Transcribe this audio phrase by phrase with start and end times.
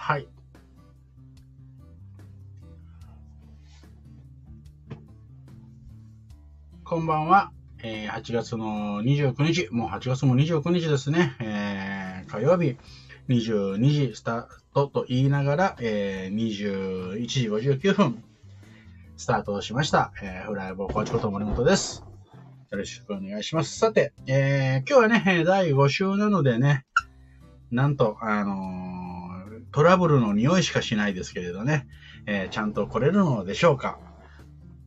[0.00, 0.28] はい。
[6.84, 7.50] こんばんは。
[7.82, 11.36] えー8月の29日、もう8月も29日ですね。
[11.40, 12.76] えー火曜日、
[13.28, 18.22] 22時スタートと言いながら、えー21時59分、
[19.16, 20.12] スタートしました。
[20.22, 22.04] えーフライボーコーチこと森本です。
[22.70, 23.76] よろしくお願いします。
[23.76, 26.86] さて、えー今日はね、第5週なのでね、
[27.72, 29.17] なんと、あのー
[29.72, 31.86] トラブルの匂いしかしないですけれどね、
[32.26, 33.98] えーちゃんと来れるのでしょうか？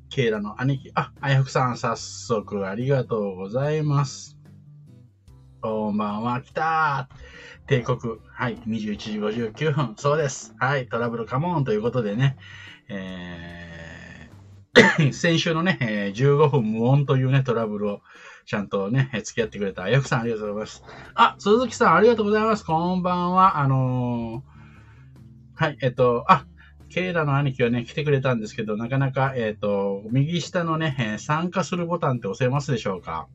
[0.09, 4.37] ケイラの兄貴、あ、あやふくさん、早速ありがとうございます。
[5.61, 7.07] こんばんは、来た
[7.67, 7.97] 帝国、
[8.33, 10.53] はい、21時59分、そうです。
[10.59, 12.35] はい、トラブルカモンということでね、
[12.89, 18.01] えー 先週のね、え15分無音というね、トラブルを
[18.45, 20.83] ちゃんとね、付き合ってくれたあやふくさん、ありがとうございます。
[21.13, 22.65] あ、鈴木さん、ありがとうございます。
[22.65, 23.59] こんばんは。
[23.59, 24.50] あのー
[25.61, 26.47] はい、えっと、あ、
[26.89, 33.27] ケイラの兄貴はね、来てくれたんですけど、なかなか、えっ、と、右下のね、えー参加するボタンって押せますでしょうか？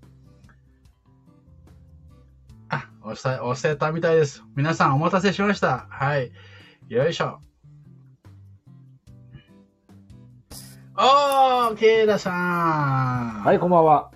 [2.68, 4.42] あ、押した、押せたみたいです。
[4.56, 5.86] 皆さんお待たせしました。
[5.88, 6.32] はい。
[6.88, 7.38] よいしょ。
[10.98, 13.44] おー、ケイラさん。
[13.44, 14.10] はい、こんばんは。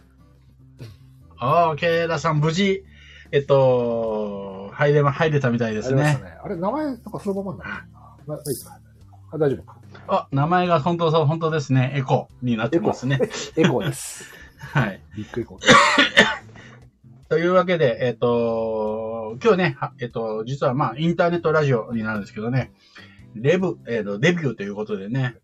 [1.40, 2.82] おー、ケイラさん、無事、
[3.30, 6.24] えっと、入れま、入れたみたいですねあ。
[6.24, 6.38] ね。
[6.42, 7.86] あれ、名前、なんかそのままにな
[8.36, 8.70] るな。
[8.70, 8.80] ない
[9.32, 9.78] あ大丈夫か。
[10.08, 11.92] あ、名前が本当そう、本当ですね。
[11.96, 13.18] エコになってますね。
[13.56, 14.24] エコー です。
[14.58, 15.00] はい。
[15.16, 15.60] ビッグエコー。
[17.28, 22.72] というわけで、えっ、と、今日ね、はえっ、と、実はまあ、インターネットラジオになるんですけどね、
[23.36, 25.36] レブ、えっ、と、デビューということでね、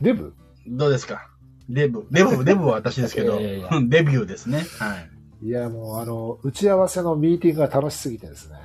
[0.00, 0.34] デブ？
[0.66, 1.28] どうですか？
[1.68, 4.64] デブ、デブ、デブは私ですけど、 いやいやいやデビューですね。
[4.78, 4.96] は
[5.42, 5.46] い。
[5.46, 8.56] いや、もう、あの、打ち合わせのミーティングが楽しすぎてですね。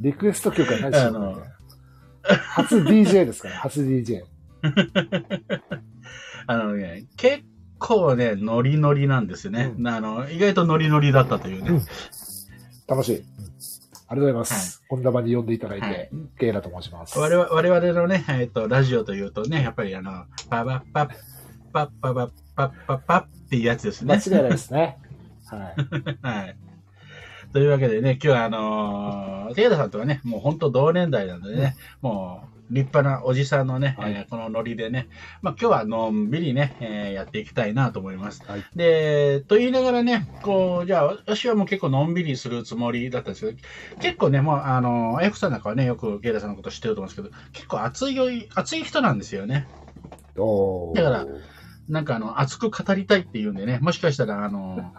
[0.00, 1.42] リクエスト曲がないしあの
[2.22, 4.22] 初 DJ ですから、初 DJ。
[6.48, 7.44] あのね、結
[7.78, 9.74] 構ね、ノリノリなんですよね。
[9.78, 11.70] うあの、意外とノリノリだったというね。
[11.70, 11.82] うん
[12.88, 13.16] 楽しい。
[13.18, 13.46] うん
[14.08, 14.84] ありがとうございます。
[14.88, 17.18] こんな場に呼んでいただいはいて、ケイラと申します。
[17.18, 21.08] 我々我々のね、えっ、と、ラジオというとね、やっぱりあの、パパッパッ
[21.72, 24.14] パッパッパッパッパッパッっていうやつですね。
[24.14, 24.98] 間違いないですね。
[25.46, 26.26] はい。
[26.26, 26.56] はい。
[27.52, 35.08] というわけでね、今日はあのー、テイダさんとはね、もう本当同年代なのでね、もう立派なおじさんのね、はいえーこのノリでね、
[35.40, 38.42] まあ今日はのんびりね、えーやっていきたいなと思います。
[38.46, 43.58] はいで、と言いながらね、こう、じゃあ私はもう結構のんびりするつもりだったんですけど、
[44.00, 49.68] 結構ね、もうあの、あやふさんなんかはね、よくケイダさんのこと知ってると思うんですけど、結構熱い、熱い人なんですよね。
[50.94, 51.26] だから
[51.88, 54.92] なんかあの、熱く語りたいっていうんでね、もしかしたらあの、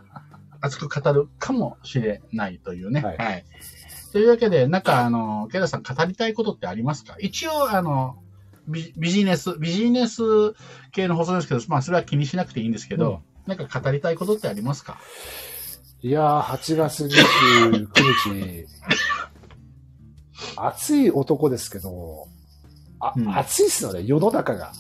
[0.62, 3.02] 熱く語るかもしれないというね。
[3.02, 3.10] は。
[3.18, 7.16] はいいというわけで、なんかあの、ケイダさん語りたいことってありますか？
[7.20, 8.16] 一応あの、
[8.68, 10.22] ビビジネス、ビジネス
[10.92, 14.98] 系の放送ですけど、まあそれは気にしなくていいんですけど、なんか語りたいことってありますか？
[16.02, 17.88] いやー、8月29
[18.66, 18.68] 日、
[20.56, 22.28] 暑い男ですけど、
[23.00, 24.72] あ、うん暑いっすよね、世の中が。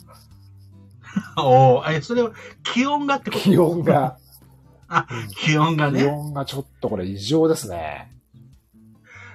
[1.38, 2.32] おお、え、それは
[2.64, 3.44] 気温がってこと？
[3.44, 3.84] 気温。
[3.84, 4.18] が。
[4.88, 6.06] あ、 気温が気ね。
[6.06, 8.12] 温がちょっとこれ異常ですね。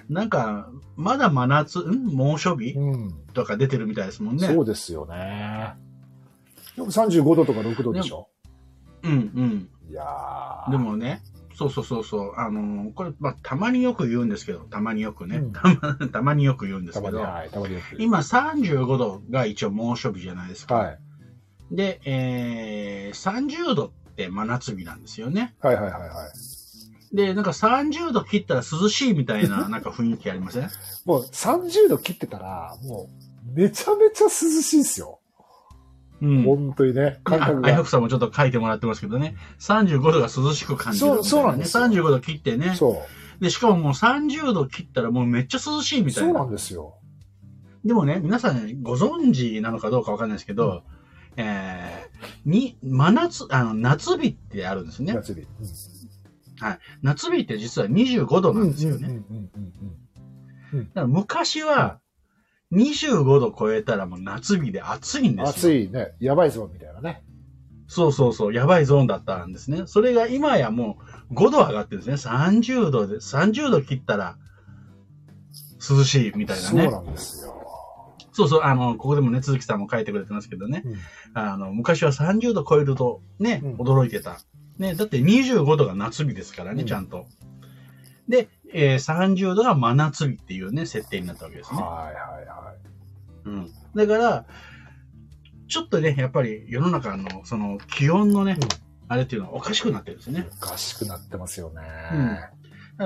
[0.09, 2.07] なんか、まだ真夏、ん？
[2.07, 2.73] 猛暑日？
[2.73, 3.15] うん。
[3.35, 4.47] とか出てるみたいですもんね。
[4.47, 5.75] そうですよね。
[6.77, 8.29] でも35度とか6度でしょ？
[9.03, 9.69] うんうん。
[9.91, 10.71] いやー。
[10.71, 11.23] でもね、
[11.55, 17.51] そうそうそうそう、あのーこれ、まあ、たまによく言うんですけど、たまによくね、うんたま たまによく言うんですけど、はい。
[17.99, 20.75] 今35度が一応猛暑日じゃないですか。
[20.75, 20.99] はい。
[21.71, 25.55] で、えー、30度って真夏日なんですよね。
[25.61, 27.17] はいはいはいはい。
[27.17, 30.71] で、なんか30度切ったら涼しいみたいな、 なんか雰囲気ありません？
[31.05, 33.09] もう30度切ってたら、も
[33.55, 35.19] う、めちゃめちゃ涼しいっすよ。
[36.23, 36.43] うん。
[36.45, 37.91] 本当にね、感覚がああやふ。
[37.91, 41.15] さんもちょっと書いてもらってますけどね、35度が涼しく感じるね。
[41.17, 42.75] そうそうなんですよ35度切ってね。
[42.77, 43.03] そ
[43.41, 43.43] う。
[43.43, 46.33] で、しかももう30度切ったらもうめっちゃ涼しいみたいな。
[46.33, 46.95] そうなんですよ。
[47.85, 50.85] でもね、皆さんご存知なのかどうかわかんないですけど、
[51.37, 55.15] えー、に、真夏、あの、夏日ってあるんですね。
[55.15, 55.47] 夏日。
[57.03, 59.09] 夏日って実は25度なんですよね。
[59.09, 59.73] うんうんうん
[60.75, 62.01] うんだから昔は、
[62.73, 65.37] 25度超えたらもう夏日で暑いんうん。
[65.37, 65.49] ですよ。
[65.49, 66.15] 暑いね。
[66.21, 67.23] やばいぞ、みたいなね。
[67.89, 69.83] そうそうそう、やばいゾーンだったんですね。
[69.87, 70.97] それが今やも
[71.31, 72.33] う5度上がってるんですね。
[72.33, 74.39] 30度で、30度切ったら
[75.91, 76.85] 涼しいみたいなね。
[76.85, 77.62] そうなんですよ。
[78.33, 80.83] そうそう、あの、ここでもね、鈴木さんも書いてくれてますけどね。
[80.85, 80.97] うん
[81.35, 84.39] あの、昔は30度超えるとね、うん驚いてた。
[84.79, 87.27] ね、だって25度が夏日ですからね、うんちゃんと。
[88.29, 91.83] で、えー30度が真夏日っていうね、設定になったわけですね。
[91.83, 92.77] はいはいはい。
[93.45, 93.71] うん。
[93.95, 94.47] だから、
[95.69, 98.69] ちょっとね、やっぱり世の中の、その、気温のね、うん
[99.09, 100.49] あれっていうのはおかしくなってるんですよね。
[100.51, 101.83] おかしくなってますよね。
[102.15, 102.39] うん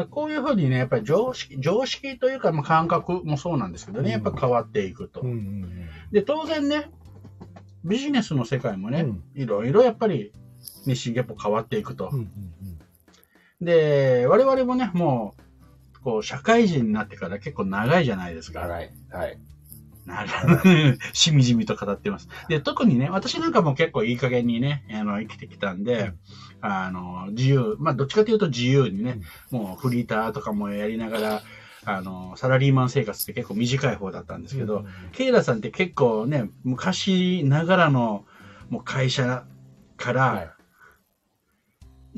[0.04, 5.20] こういうふうにね、やっぱり常識、常識というか、まあ、感覚もそうなんですけどね、やっぱ変わっていくと。
[5.22, 6.90] うんうんで、当然ね、
[7.84, 10.32] ビジネスの世界もね、うんいろいろやっぱり
[10.84, 12.10] 日進月歩変わっていくと。
[12.12, 12.18] うん。
[12.20, 12.30] うん
[13.60, 15.34] で、我々もね、も
[15.98, 18.60] う、こう、社会人になってから結構長いじゃないですか。
[18.60, 18.90] 長い。
[19.10, 19.38] はい。
[20.06, 20.98] 長い。
[21.12, 22.28] しみじみと語ってます。
[22.48, 26.12] で、特にね、私なんかも結構いい加減にね、あの、生きてきたんで、
[26.60, 29.20] あの、自由、まあ、どっちかというと自由にね、
[29.50, 31.42] もうフリーターとかもやりながら、
[31.84, 38.24] あの、サラリーマン生活って結構短い方だったんですけど、うんケイラさんって結構ね、昔ながらの
[38.70, 39.44] もう会社
[39.96, 40.50] から、はい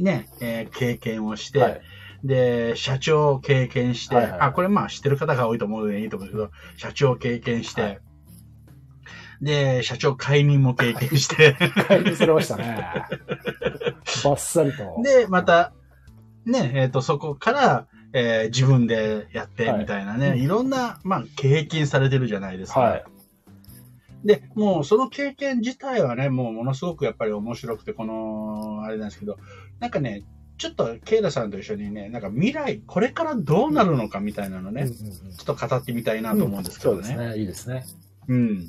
[0.02, 1.80] ね、えー経験をして、はい
[2.24, 8.00] で、社長を経験して、はいはいはいあ、これまあ知ってる方が多いと思うのでいいと思うんですけど、社長を経験して、はい
[9.40, 11.54] で、社長解任も経験して、
[11.86, 13.04] 解任されましたね。
[14.24, 15.00] バッサリと。
[15.02, 15.72] で、また、
[16.44, 22.80] ね、えっ、と、そこから、えー自分でやって、はいみたいなね、うんいろんな、まあ、経験されてるじゃないですか。
[22.80, 23.04] はい。
[24.24, 29.36] で、もうその経験自体はね、もうものすごくやっぱり面白くて、この、あれなんですけど、
[29.78, 30.24] なんかね、
[30.58, 37.02] ちょっとケイラさんと一緒にね、なんか未来、これからどうなるのかみたいなのね、うんうんうんちょっと語ってみたいなと思うんですけどね。
[37.04, 37.38] そうですね。
[37.38, 37.86] いいですね。
[38.26, 38.68] うん。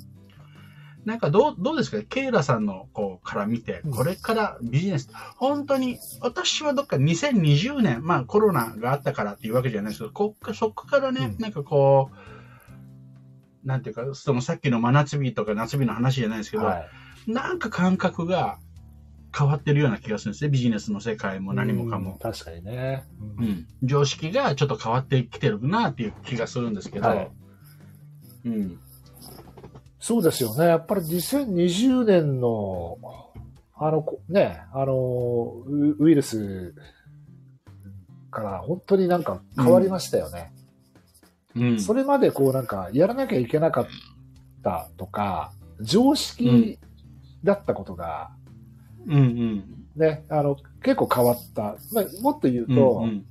[1.03, 2.03] なんかどう、どうですか？
[2.07, 12.11] ケイラさんの、こう、から見てうん、これからビジネス、本当に、私はどっか2020年、まあコロナがあったからっていうわけじゃないですけど、こっかそこからね、うんなんかこ
[13.63, 17.31] う、なんていうか、そのさっきの真夏日とか夏日の話じゃないですけど、はい。
[17.31, 18.59] なんか感覚が
[19.37, 20.49] 変わってるような気がするんですね。
[20.49, 22.17] ビジネスの世界も何もかうんも。
[22.21, 23.03] 確かにね。
[23.37, 23.43] う。
[23.43, 23.67] ん。
[23.83, 27.07] 常識がちょっと変わってきてるなっていう気がするんですけど。
[27.07, 27.31] はい
[28.45, 28.79] うん。
[29.99, 30.65] そうですよね。
[30.65, 32.97] やっぱり2020年の、
[33.75, 34.93] あの、こね、あの、
[35.65, 36.73] ウウイルス
[38.31, 40.53] から本当になんか変わりましたよね。
[41.55, 41.79] うん。
[41.79, 43.87] それまでこうなんかやらなきゃいけなかっ
[44.63, 45.51] たとか、
[45.81, 46.79] 常識
[47.43, 48.31] だったことが、
[49.07, 49.63] うんうん。
[49.95, 51.77] ね、あの、結構変わった。
[51.91, 53.25] まあ、もっと言ううんと、うん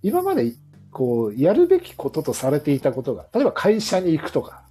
[0.00, 0.54] 今まで
[0.90, 4.62] こう、やるべきこととされていたことが、例えば会社に行くとか、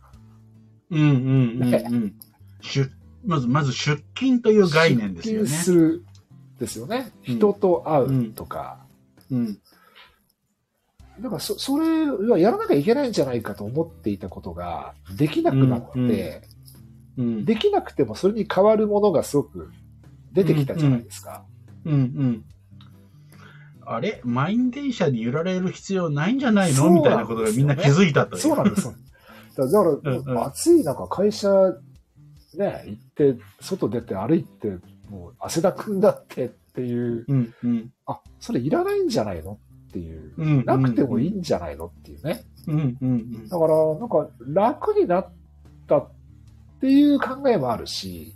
[0.89, 2.13] うんうんうんねうん。
[2.61, 2.89] 出
[3.25, 5.47] まず、まず出勤という概念ですよね出。
[5.47, 6.05] 勤する
[6.59, 7.11] ですよね。
[7.27, 8.79] うん人と会うとか。
[9.31, 9.59] うん。
[11.19, 16.41] だからそ、それはやらなきゃいけないんじゃないかと思っていたことが、できなくなって、
[17.17, 17.45] うんうん。
[17.45, 19.71] できなくてもそれに変わるものがすごく
[20.33, 21.43] 出てきたじゃないですか。
[21.85, 22.43] うんうん。
[23.81, 24.21] あれ？
[24.25, 28.41] 満員電車に揺られる必要ないんじゃないそうなんですよねのみたいなことがみんな気づいたという。
[28.41, 28.83] そうなんです。
[28.85, 28.93] だか
[29.55, 31.49] ら、だからうんうん暑い中、会社、
[32.57, 34.77] ね、行って、外出て歩いて、
[35.09, 37.91] もう汗だくんだってっていう、うんうん。
[38.05, 40.65] あ、それいらないんじゃないのっていう、うん。
[40.65, 42.43] なくてもいいんじゃないのっていうね。
[42.67, 45.31] うんうんだから、なんか楽になっ
[45.87, 46.11] たっ
[46.81, 48.35] ていう考えもあるし、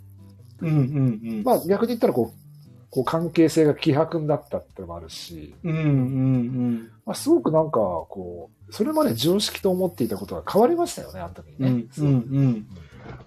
[0.66, 0.72] うん。
[0.72, 1.42] うんうんうん。
[1.44, 2.42] まあ逆に言ったらこう、
[2.90, 11.78] こう関係性が希薄になったってのもあるし、うんうんまあ、すごくなんかこう、それまで常識と思っていたことが変わりましたよね、あの時にうん。
[11.78, 11.86] ね。
[11.98, 12.66] うんうんうん。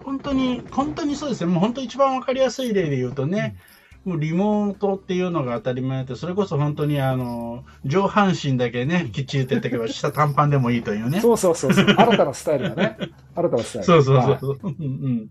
[0.04, 1.52] 本当に、本当にそうですね。
[1.52, 3.56] もう本当一番わかりやすい例で言うとね、
[4.04, 11.20] もうリモートっていうのが当たり前で、それこそ本当にあの、上半身だけね、きっちりとやっていけば、下短パンでもいいというね。
[11.20, 11.84] そうそうそうそう。
[11.84, 12.98] 新たなスタイルがね。
[13.34, 13.84] 新たなスタイル。
[13.84, 14.58] そうそうはいそう。
[14.62, 15.30] うんうん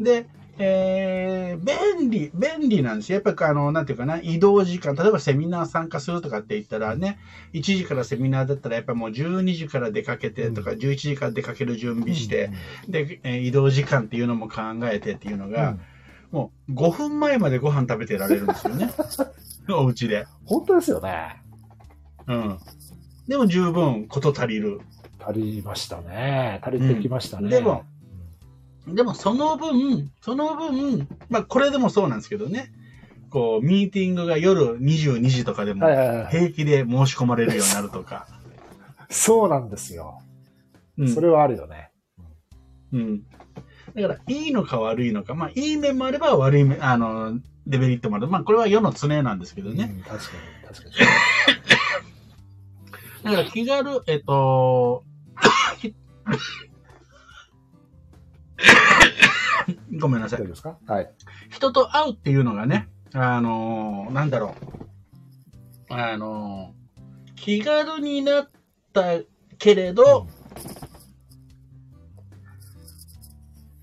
[0.00, 0.26] で、
[0.58, 3.16] えー、便利、便利なんですよ。
[3.16, 7.18] やっぱりあの、なんていうかな、移動時間、例えばセミナー参加するとかって言ったらね、
[7.52, 12.50] 1時からセミナーだったらやっぱもう12時から出かけてとか、11時から出かける準備して、
[12.88, 15.76] で、えー移動時間っていうのも考えてっていうのうん、が、
[16.32, 18.90] もう5分前までご飯食べてられるんですよね。
[19.68, 20.26] お家で。
[20.44, 21.42] 本当ですよね。
[22.26, 22.58] うん。
[23.28, 24.80] でも十分こと足りる。
[25.20, 26.60] 足りましたね。
[26.62, 27.44] 足りてきましたね。
[27.44, 27.84] うんでも
[28.86, 32.72] でもその分、その分、まあこれでもそうなんですけどね、
[33.30, 36.26] こう、ミーティングが夜22時とかでもはいはいはい。
[36.28, 38.26] 平気で申し込まれるようになるとか。
[39.10, 40.20] そうなんですよ。
[40.98, 41.90] うんそれはあるよね。
[42.92, 43.22] うん。
[43.94, 48.28] だから、いいのか悪いのか、まあ、いい面もあれば悪い面、あの、デメリットもある。
[48.28, 49.92] まあ、これは世の常なんですけどね。
[49.94, 50.94] うん確かに、確かに。
[53.24, 55.04] だから、気軽、えっと、
[60.00, 60.46] ごめんなさい。
[60.46, 60.78] ですか？
[60.86, 61.10] はい。
[61.50, 64.54] 人と会うっていうのがね、あのーなんだろ
[65.90, 68.50] う、あのー気軽になっ
[68.92, 69.20] た
[69.58, 70.26] けれど、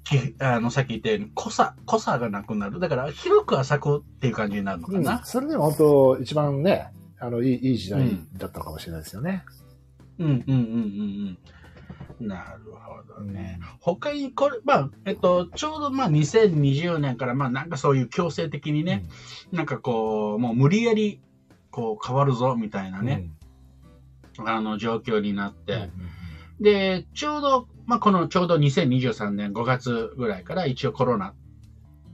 [0.04, 2.80] きあの、さっき言ったように、濃さ、濃さがなくなる。
[2.80, 5.24] だから、広く浅くっていう感じになるのかうんな。
[5.24, 9.46] それでも本当、一番ね、あの、いいいい時代だったのかもしれないですよね。
[10.20, 11.38] うん、うん、うん、うん、うん。
[12.20, 13.60] なるほどね。
[13.80, 19.04] 他に、これ、まあ、えっと、ちょうど、まあ、2020年から、まあ、なんかそういう強制的にね、
[19.52, 21.20] なんかこう、もう無理やり、
[21.72, 23.06] こう、変わるぞ、みたいなうん。
[23.06, 23.30] ね、
[24.46, 25.66] あの、状況になっうん。
[25.66, 25.90] て、
[26.60, 31.34] で、ちょうど、まあ、このちょうど2023年5月ぐらいから一応コロナっ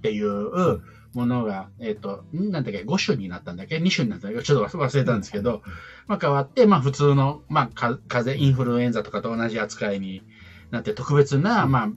[0.02, 0.82] ていう
[1.14, 4.46] ものが、えっ、と、んなんだっけ、5種になったんだっけ ?2 種になったんだっけ？
[4.46, 5.64] ちょっと忘れたんですけど、
[6.08, 10.22] まあ、変わって、まあ、普通の、まあ、か風邪、インフルエンザとかと同じ扱いに
[10.72, 11.90] なって、特別な、まあ、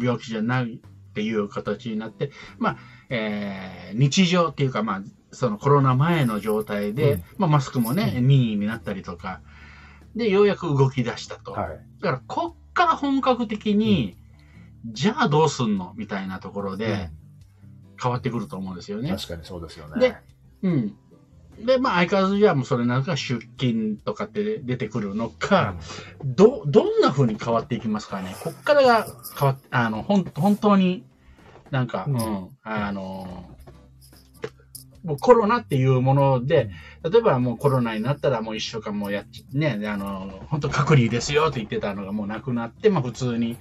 [0.00, 2.76] 病気じゃないっていう形になって、まあ、
[3.10, 7.22] えー日常っていうか、まあ、そのコロナ前の状態で、うん。
[7.38, 9.40] まあ、マスクもね、任意になったりとか、
[10.14, 11.52] で、ようやく動き出したと。
[11.52, 11.80] はい。
[12.00, 14.16] だから、こっから本格的に、
[14.86, 15.94] じゃあどうすんの？
[15.96, 17.10] みたいなところで
[18.00, 19.10] 変わってくると思うんですよね。
[19.10, 20.00] 確かにそうですよね。
[20.00, 20.16] で
[20.62, 20.96] うん。
[21.64, 25.76] で、まあ、相変わらずじゃあもうそれなんか出勤とかって出てくるのか、
[26.24, 28.36] ど、どんな風に変わっていきますかね。
[28.42, 29.06] こっからが
[29.38, 31.04] 変わっあの、ほん、本当に
[31.70, 33.56] なんか、ううんん、あの、
[35.02, 36.70] もうコロナっていうもので、
[37.08, 43.56] 例えばもうコロナになったらもう一週間もやっち、ね、あの、本当隔離ですよって言ってたのがもうなくなって、まあ普通に、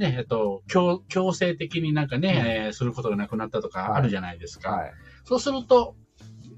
[0.00, 4.70] ね、えっと、強強制的になんかね、えーすることがなくなったとかあるじゃないですか。
[4.70, 4.92] はい。
[5.24, 5.94] そうすると、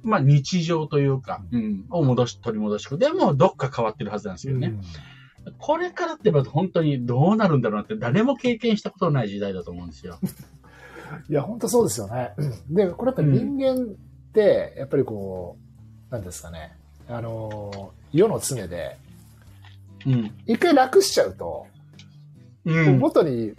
[0.03, 2.97] まあ日常というか、うん、を戻し、取り戻して。
[2.97, 4.69] でもどっか変わってるはずなんですよね。
[4.69, 4.81] うん
[5.59, 10.21] これからってば本当にどうなるんだろうなって誰も経験したことのない時代だと思うんですよ。
[11.29, 12.31] いや、本当そうですよね。
[12.71, 13.97] で、これやっぱり人間っ
[14.33, 15.57] て、やっぱりこ
[16.11, 16.77] う、なんですかね、
[17.09, 18.97] あの、世の常で、
[20.07, 20.35] うん。
[20.47, 21.67] 一回楽しちゃうと、
[22.65, 22.99] うん。
[22.99, 23.55] 元に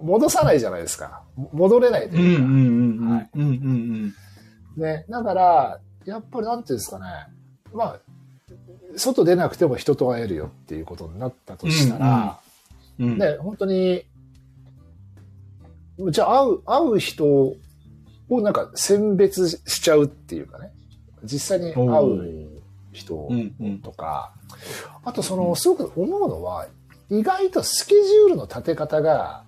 [0.00, 1.22] 戻さないじゃないですか。
[1.52, 2.44] 戻れないとうんうんいうか。
[2.44, 3.10] うんうん。
[3.10, 4.14] はいうんうん
[4.76, 7.04] ね、だから、やっぱりなんていうんですかね、
[7.74, 8.00] まあ、
[8.96, 12.40] 外出なくても人と会えるよっていうことになったとしたら、
[12.98, 13.08] うん。
[13.12, 13.18] うん。
[13.18, 14.04] ね、本当に、
[16.10, 17.56] じゃあ会う、会う人を
[18.30, 20.70] なんか選別しちゃうっていうかね、
[21.24, 22.60] 実際に会う
[22.92, 23.78] 人うんうん。
[23.80, 24.32] とか、
[25.04, 26.66] あとその、すごく思うのは、
[27.10, 29.44] 意外とスケジュールの立て方が、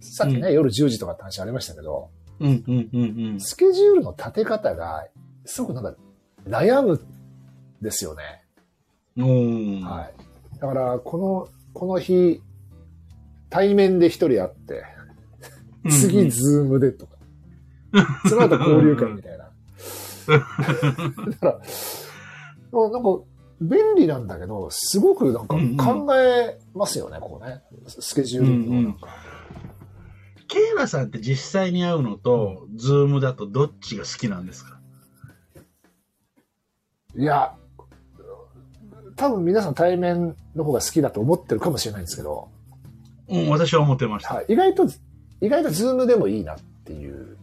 [0.00, 5.06] さっきね、うん夜10時とかって話ありましたけど、うんうんうんスケジュールの立て方が、
[5.44, 5.94] すごくなんか
[6.46, 7.00] 悩むん
[7.80, 8.44] ですよね。
[9.16, 9.80] うん。
[9.82, 10.58] はい。
[10.58, 12.40] だから、この、この日、
[13.50, 14.84] 対面で一人会って、
[15.90, 17.16] 次、ズームでとか、
[18.28, 19.44] その後交流会みたいな。
[19.44, 20.50] だか
[21.40, 21.60] ら、
[22.90, 23.20] なんか、
[23.60, 27.62] 便利なんだけど、すごくなんかうんうん考えますよね、こうね。
[27.86, 29.08] スケジュールのなんか。
[30.48, 34.78] ケイラさんって実際に会うのと、 Zoom だとどっちが好きなんですか？
[37.16, 37.54] いや、
[39.16, 42.48] 多分皆さん対面の方が好きだと思ってるかもしれないんですけど、
[43.28, 44.34] うん、私は思ってました。
[44.34, 44.86] はい、意外と、
[45.40, 47.38] 意外と Zoom でもいいなっていう。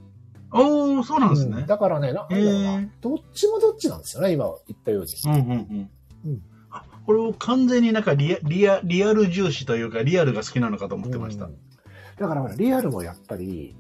[0.51, 1.63] おー、そうなんですうんね。
[1.67, 2.89] だからね、ななんだろうへなー。
[3.01, 5.13] どっちもどっちなんですよね、今言ったように。
[5.25, 5.89] うんうんうん
[6.25, 6.41] うん。
[7.09, 11.57] あこれを完全になんかリアリアリアル重視というか、リアルが好きなのかと思ってましたうん。
[12.19, 13.75] だからリアルもやっぱり、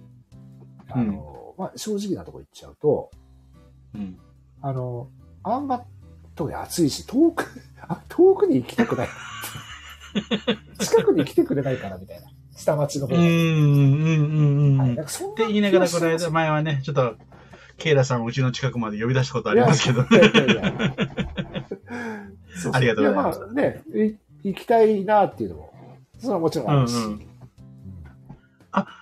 [0.89, 3.11] あの、まあ、正直なとこ言っちゃうと、
[3.93, 4.17] うん。
[4.63, 5.09] あの、
[5.43, 5.85] あんま、
[6.33, 7.45] 特に暑いし、遠く、
[7.87, 9.09] あ遠くに行きたくない。
[10.79, 12.27] 近くに来てくれないからみたいな。
[12.57, 13.21] 下町の方が。
[13.21, 14.77] うん、うん、うん、うん。
[14.79, 17.15] はい、んかそんなて言いながら、この間、前はね、ちょっと、
[17.77, 20.01] ケイラさんをうちの近くまで呼び出したことありますけど。
[20.01, 20.95] いやいやいや
[22.55, 23.83] そうありがとうございますやまあね、
[24.43, 25.73] い行きたいなっていうのも、
[26.17, 26.95] それはもちろんあるし。
[26.95, 27.25] うんうん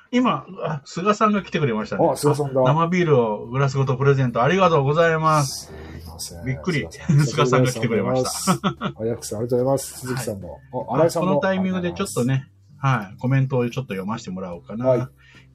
[0.10, 2.10] 今、あ、菅さんが来てくれましたね。
[2.10, 2.62] あ、菅さんだ。
[2.62, 5.72] 生ビールをグラスごとプレゼントありがとうございます。
[6.20, 6.42] す。
[6.46, 8.94] びっくり菅菅さんが来てくれましたた。
[9.02, 10.00] あやくさん、ありがとうございます。
[10.00, 10.60] 鈴木さんも。
[10.90, 11.30] あ新井さんも。
[11.30, 14.86] このタイミングでちょっとね、はい、コメントをちょっと読ませてもらおうかな。
[14.88, 15.08] はい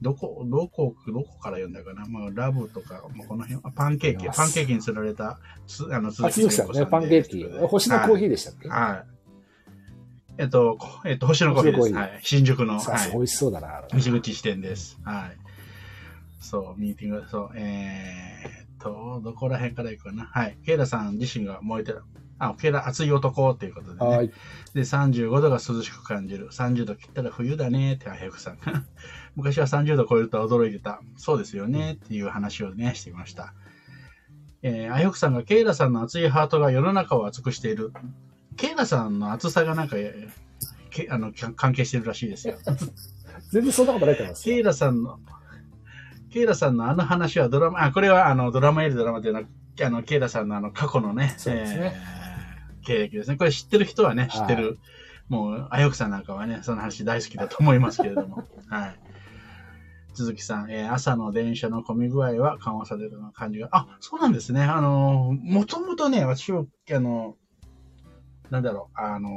[0.03, 2.05] どこ、どこ、どこから読んだかな？
[2.05, 7.45] まあ、ラブとか、まあ、この辺、あパンケーキ、パンケーキに釣られた、つあの、あ、鈴木さんね、パンケーキ。
[7.67, 8.69] 星のコーヒーでしたっけ？
[8.69, 8.81] はい。
[8.91, 9.05] はい。
[10.39, 11.93] えっと、こえっと、星のコーヒーです。
[11.93, 12.19] はい。
[12.21, 13.11] 新宿の、はい。
[13.11, 13.83] 美味しそうだな。
[13.93, 14.99] 西口支店です。
[15.03, 15.37] はい。
[16.41, 20.25] そう、ミーティング、そう、えーっと、どこら辺から行くかな？
[20.25, 20.57] はい。
[20.65, 22.03] ケイラさん自身が燃えてる。
[22.49, 24.07] あ、ケイラ熱い男っていうことでね。
[24.17, 24.31] はい。
[24.73, 26.49] で、35度が涼しく感じる。
[26.49, 28.83] 30度切ったら冬だねって、あやくさんが。
[29.35, 31.01] 昔は30度超えると驚いてた。
[31.15, 33.53] そうですよねっていう話をね、していました。
[34.61, 37.91] えー、あよくさんがケイラさんの熱いハートが世の中を熱くしている。
[38.55, 39.97] ケイラさんの熱さがなんか、
[40.89, 42.57] けあの関係してるらしいですよ。
[43.51, 44.43] 全然そんなことないと思います。
[44.45, 45.19] ケイラさんの、
[46.31, 49.45] ケイラさんのあの話はドラマ、あ、これはあのドラマよりドラマというのは、
[49.81, 52.22] あの、ケイラさんのあの過去のね、そうですねえー
[52.83, 53.37] 経歴ですね。
[53.37, 54.77] これ知ってる人はね、知ってる。
[55.29, 58.43] もう、あよくさんなんかはね、その話大好きだと思いますけれども。
[58.69, 58.99] はい。
[60.13, 63.69] 鈴木さん、えー朝の電車の混み具合は緩和されるような感じが。
[63.71, 64.61] あ、そうなんですね。
[64.63, 67.35] あのー、もともとね、私は、あの、
[68.51, 69.29] なんだろう、あの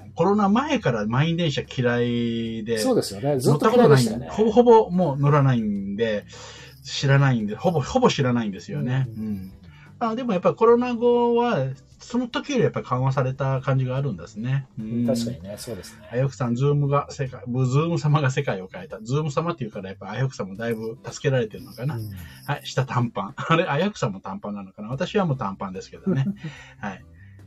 [0.00, 3.38] ーコロナ前から満員電車嫌いで、そうですよね。
[3.40, 4.52] ず乗っとったことないんで、嫌いでしたよね。
[4.52, 6.24] ほぼほぼもう乗らないんで、
[6.84, 9.08] 知らないんで、ほぼ、ほぼ知らないんですよね。
[9.16, 9.52] ううんん。
[10.10, 11.68] あでもやっぱりコロナ後は、
[12.04, 14.66] その時よりやっぱり緩和された感じがあるんですね。
[14.78, 16.08] うん確かにね、そうですね。
[16.12, 19.00] あよくさん、 Zoom が世界、 Zoom 様が世界を変えた。
[19.00, 21.96] Zoom 様っていうから、やっぱあよくさんもだいぶ助けられてるのかな。
[21.96, 22.10] うん
[22.46, 23.34] はい、下短パン。
[23.40, 26.26] あれ、あやくさんも短パンなのかな私はもう短パンですけどね。
[26.78, 27.04] はい。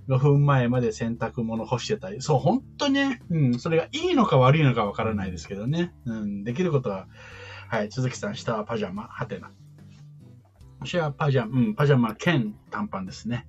[0.07, 2.21] 5分前まで洗濯物干してたり。
[2.21, 5.93] そう、本当にね、うん、それがいいのか悪いのかわからないですけどね。
[6.05, 7.07] うん、できることは、
[7.69, 9.51] はい、鈴木さん、下はパジャマ、はてな。
[10.79, 13.47] 私はパジャマ、うん、パジャマ兼短パンですね。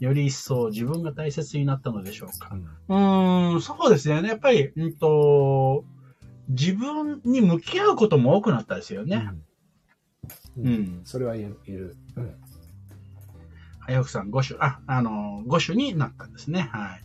[0.00, 2.50] より一層自分が大切になったのでしょうか。
[2.88, 4.28] うーん、そうですね。
[4.28, 5.84] やっぱり、うんと、
[6.48, 9.28] 自分に向き合うことも多くなったですよね。
[9.28, 9.42] うん
[10.66, 11.96] うんそれは言える。
[12.16, 12.34] うん
[13.84, 16.68] あやふさん5種、あ、あの、5種になったんですね。
[16.72, 17.02] はい。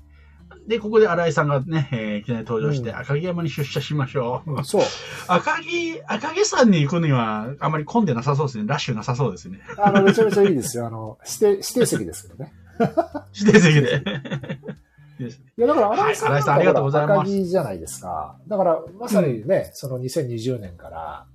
[0.68, 4.66] で、ここで新井さんがね、えーいきなり登場して、うん赤城山に出社しましょう。
[4.66, 4.82] そう。
[5.28, 8.66] 赤城、赤城山に行くには、あまり混んでなさそうですね。
[8.68, 9.60] ラッシュなさそうですね。
[9.78, 10.88] あの、めちゃめちゃいいですよ。
[10.88, 12.54] あの、指定、指定席ですけどね。
[13.34, 14.04] 指定席で。
[15.20, 18.38] いや、だから、新井さんはい新井さんありがとうございます赤木じゃないですか。
[18.48, 21.26] だから、まさにね、その2020年から、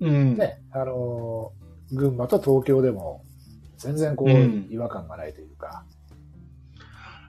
[0.00, 0.36] うん。
[0.36, 3.24] ね、あのー、群馬と東京でも、
[3.78, 5.84] 全然こう、うん違和感がないというか。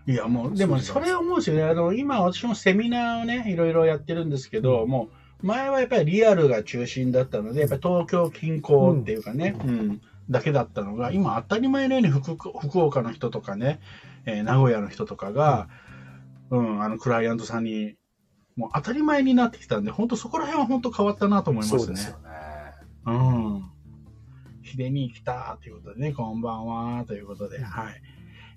[0.07, 1.63] いや、もう、でも、それを思うんですよね。
[1.63, 5.09] あの、今、私もセミナーをね、いろいろやってるんですけど、うんも
[5.41, 13.79] う、前はやっぱりリアルが中心だったので、やっぱり東京近郊っていうかね、うん、だけだったのが、今、当たり前のように福福岡の人とかね、
[14.25, 15.69] えー名古屋の人とかが、
[16.51, 17.95] うん、あの、クライアントさんに、
[18.55, 22.17] もう当たり前になってきたんで、本当そこら辺は本当変わったなと思いますねそうですよ。
[22.19, 22.29] ね。
[23.05, 23.71] うん。
[24.63, 28.01] 秀に来たということでね、こんばんはということで、はい。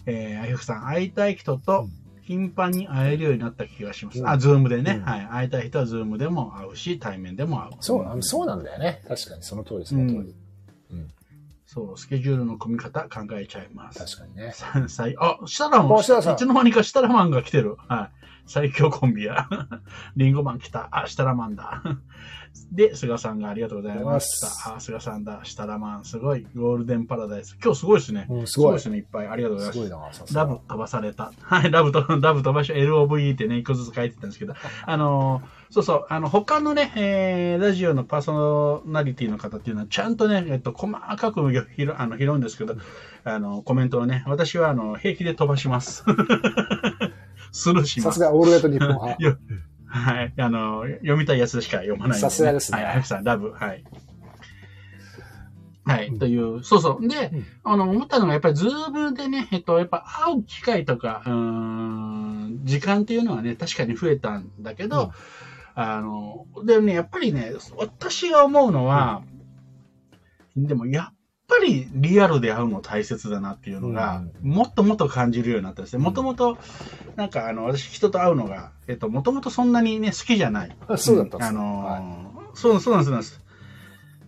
[0.06, 1.88] えー、あゆふさん、会いたい人と
[2.22, 4.20] 頻繁に会えるようになった気がします。
[4.20, 5.26] うんあ、 Zoom でね、うんはい。
[5.26, 7.72] 会いたい人は Zoom でも会うし、対面でも会う。
[7.80, 9.02] そう、そうなんだよね。
[9.08, 10.34] 確かに、その通り、その通り。
[11.68, 13.98] そう、スケジュールの組み方考えちゃいます。
[13.98, 14.52] 確かにね。
[14.54, 17.76] さ最あ、設楽マン、いつの間にか設楽マンが来てる。
[17.88, 18.17] はい。
[18.48, 19.46] 最強コンビや。
[20.16, 20.88] リンゴマン来た。
[20.90, 21.82] あ、設楽マンだ。
[22.72, 24.76] で、菅さんがありがとうございました。
[24.76, 25.40] あ、菅さんだ。
[25.44, 26.46] 設楽マン、すごい。
[26.56, 27.56] ゴールデンパラダイス。
[27.62, 28.26] 今日すごいですね。
[28.28, 28.78] うん、すごい。
[28.80, 29.28] すですね、いっぱい。
[29.28, 29.78] ありがとうございます。
[29.78, 31.32] ごいな、さすがラブ飛ばされた。
[31.42, 34.54] はい、ラブと、ラブ飛ばし、LOVE ってね、一個ずつ書いてたんですけど、
[34.86, 41.40] あのーそうそう、あの、他のね、えー、ラジオのパーソナリティの方っていうのは、ちゃんとね、えっと、細かく
[41.76, 42.76] 拾あの拾うんですけど、
[43.24, 46.04] あの、コメントをね、私は、あの、平気で飛ばします。
[47.52, 48.04] スルーします。
[48.04, 49.16] さすが、オールナイトニッポン派。
[49.22, 49.36] よ
[49.86, 50.34] はい。
[50.38, 53.50] あの、読みたいやつしか読まないさすがですねはい、あやふさん、ラブ。
[53.50, 53.84] はい。
[55.84, 57.08] はい、うんという、そうそう。
[57.08, 65.10] で、うんあの、思ったのが、やっぱり Zoom でね、えっと、やっぱ会う機会とか、うーん、時間っていうのはね、確かに増えたんだけど、うん
[65.80, 69.22] あの、でね、やっぱりね、私が思うのは、
[70.56, 71.14] でもやっ
[71.46, 76.02] ぱりリアルで会うの大切だなっていうのが、もっともっと感じるようになったんですね。
[76.02, 76.58] もともと、
[77.14, 80.76] なんかあの、私人と会うのが、えっと、もともとそんなにね、好きじゃない。
[80.88, 83.40] あそうだったんですねあのーはいそうそうなんです、そうなんです。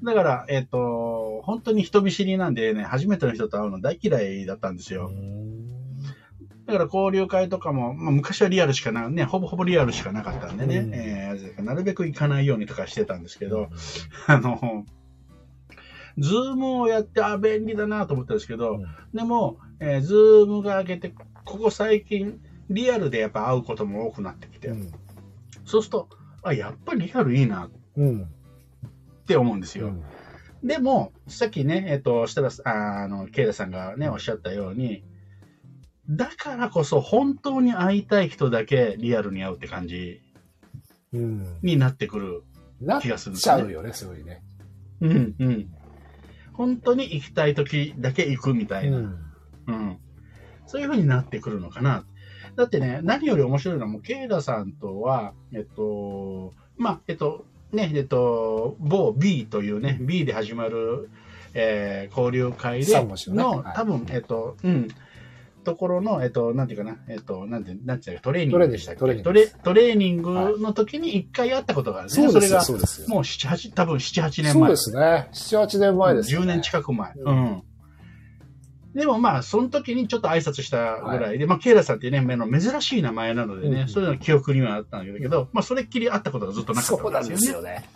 [0.04, 5.10] だから、えっ、と、本当に人見知りなんでね、初めての人と会うの大嫌いだったんですよ。
[6.70, 10.94] だから交流会とかも、まあ、昔はリアルしかな、ね、ほぼほぼリアルしかなかったんでね、うん。
[10.94, 13.68] えーなるべく行かないようにとかしてたんですけど、
[14.26, 14.86] あの、
[16.18, 18.80] ズームをやって、あ、便利だなと思ったんですけど、
[19.14, 24.90] でも、えーズームが明けて、ここ最近、リアルでやっぱ会うことも多くなってきて、うん。
[25.64, 26.08] そうすると、
[26.42, 28.26] あ、やっぱりリアルいいなっうん。
[29.26, 29.88] て思うんですよ。
[29.88, 30.02] うん。
[30.66, 35.04] でも、さっきね、えっ、と、設楽ああの、ケイラさんがね、おっしゃったように、
[36.10, 40.20] だからこそ本当に会いたい人だけリアルに会うって感じ
[41.12, 41.58] うん。
[41.62, 42.42] になってくる。
[42.80, 44.42] なっ気がするんですちねゃうよね、そういうね。
[45.00, 45.70] うん、うん。
[46.52, 48.98] 本当に行きたい時だけ行くみたいな。
[48.98, 49.18] うん
[49.66, 49.98] うん。
[50.66, 52.04] そういう風になってくるのかな。
[52.56, 61.10] だってね、何より面白いのは、もう、ケイラさんとは、えっと、まあ、えっと、ね、えっと、某 B というね、B で始まる
[61.54, 64.88] えー交流会でのねの、はい多分、えっ、と、うん、
[65.64, 72.14] ところの、えっ、と、なんていうかな、えっ、と、なんて、なんていうか、トレーニングでしたっけトレーニングトレトレーニングの時に一回会ったことがあるね。
[72.14, 72.84] そうですよ、れが、そうで。
[73.08, 74.52] もう7、8、多分7、8年前。
[74.52, 75.28] そうですね。
[75.32, 76.38] 7、8年前です、ね。
[76.38, 77.12] 10年近く前。
[77.12, 77.62] ううんん。
[78.94, 87.34] でもまあ、その時にちょっと挨拶したぐらいで、まあ、ケイラさんってね、あの珍しい名前なのでね、うんそういうの記憶にはあったんだけど、まあ、それっきり会ったことがずっとなかったそうなんでよね。
[87.34, 87.88] ですすよね。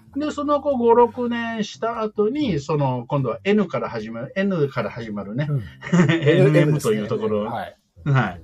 [0.16, 5.62] で、その後5、6年した後に、その、今度は N から始まる、N から始まるね、うん
[6.10, 7.76] NM というところ、はい。
[8.04, 8.42] はい。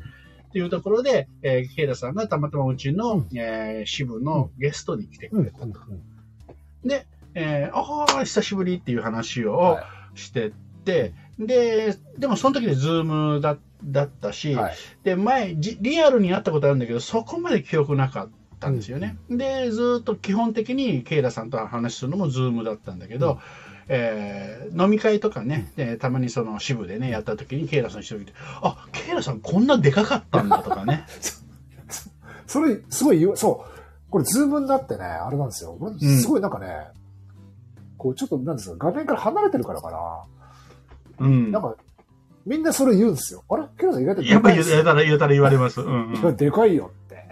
[0.49, 5.81] っていうところで、えー、ケイラさんがたまたまうちの、うんえー支部のゲストに来てうんくれたと。
[6.85, 9.85] で、えー、ああ、久しぶりっていう話を、は
[10.15, 10.53] してっ
[10.85, 14.55] て、で、でもその時でズームだだったし、い。
[14.55, 14.75] はい。
[15.05, 19.17] で、前じ、リアルに会ったことあるんだけど、そこまで記憶なかったんですよね。
[19.31, 23.39] で、ずーっと基本的にケイラさんと話するのもズームだったんだけど、うん
[23.91, 31.07] えー飲み会とかね、でたまにその支部でね、やった時にケイラさん一人で、あ、ケイラさんこんなでかかったんだとかね。
[32.47, 34.11] それ、すごい言う、そう。
[34.11, 35.79] これ、ズームになってね、あれなんですよ。
[36.21, 36.89] すごいなんかね、
[37.97, 41.27] こう、ちょっと、なんですか、画面から離れてるからかな。
[41.27, 41.63] うんなん。
[41.63, 41.75] か、
[42.47, 43.45] みんなそれ言うんですよ。
[43.51, 43.65] あれ？
[43.79, 45.81] ケラさん意外とでやっぱりかいっすよ言うたら、言うたら言われます。
[45.81, 46.37] うん、うん。
[46.37, 47.29] でかいよって。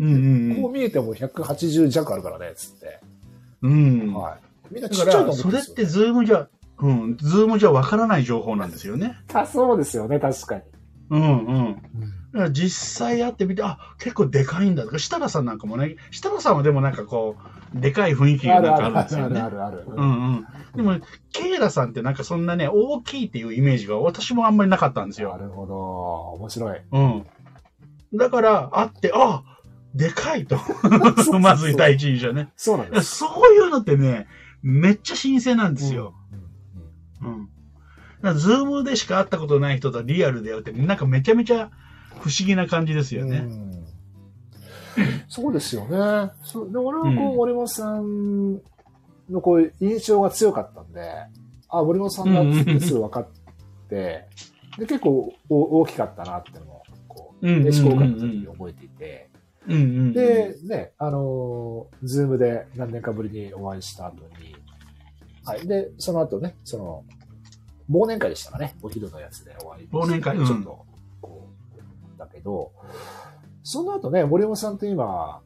[0.00, 3.00] うんうんこう見えても180弱あるからね、つって。
[3.62, 4.00] うん。
[4.00, 4.14] うん。
[4.14, 4.36] は
[4.70, 4.74] い。
[4.74, 6.48] みんなだちっちゃいとそれってズームじゃ、
[6.80, 9.16] うん、ズームじゃわからない情報なんですよね。
[9.32, 10.62] あそうですよね、確かに。
[11.10, 11.74] うんうん。
[12.32, 17.36] だから実際会ってみて、あ、結構でかいんだとか、設楽さんなんかもね、設楽さんはでもなんかこ
[17.74, 19.40] う、でかい雰囲気あがなんかあるんるあるあるあですよね。
[19.40, 19.84] るあるある。
[19.96, 20.46] うんうん。
[20.76, 21.00] でも、
[21.32, 25.38] ケイラさんってなんかそんなね、大きいっていうイメージが私もあんまりなかったんですなよ。
[25.38, 25.74] るほど。
[26.38, 26.80] 面白い。
[26.92, 27.26] うん。
[28.14, 29.42] だから、会って、あ、
[29.98, 30.58] でかいと。
[31.40, 32.50] まず第一印象ね。
[32.56, 33.16] そうなんです。
[33.16, 34.28] そういうのってね、
[34.62, 36.14] めっちゃ新鮮なんですよ。
[37.22, 37.30] うん。
[37.32, 37.48] うん
[38.36, 41.70] ズームでしか会ったことない人とリアルで会うって、なんかめちゃめちゃ
[42.18, 43.38] 不思議な感じですよね。
[43.38, 43.68] うん
[45.28, 46.32] そうですよね。
[46.42, 48.54] そうで俺はこう、うん森本さん
[49.30, 51.00] のこう印象が強かったんで、
[51.68, 53.28] あ、森本さんだってすぐ分かっ
[53.88, 54.26] て、
[54.78, 59.27] で結構お大きかったなっていうのを、こう、名刺交換の時に覚えていて、
[59.68, 60.12] うんうんうん。
[60.12, 64.56] で、ね、あのー、ズームで何年かぶりにお会いした後に、
[65.44, 65.66] はい。
[65.66, 67.04] で、その後ね、その、
[67.90, 70.86] 忘年会でしたかね、お昼のやつでお会いして忘年会うんちょっと、
[71.20, 71.48] こ
[72.16, 72.72] う、だけど、
[73.62, 75.40] その後ね、森本さんと今、